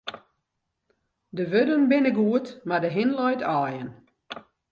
De 1.37 1.43
wurden 1.51 1.83
binne 1.91 2.11
goed, 2.17 2.47
mar 2.67 2.81
de 2.83 2.91
hin 2.95 3.11
leit 3.19 3.41
aaien. 3.55 3.89